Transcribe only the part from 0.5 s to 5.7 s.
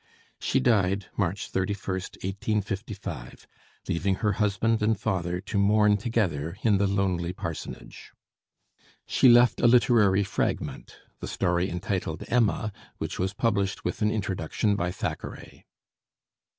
died March 31st, 1855, leaving her husband and father to